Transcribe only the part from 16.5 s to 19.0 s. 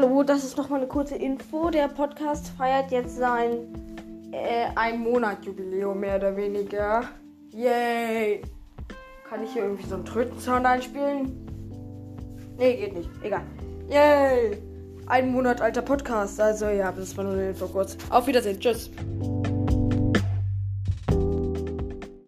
ja, das war nur eine Info kurz. Auf Wiedersehen. Tschüss.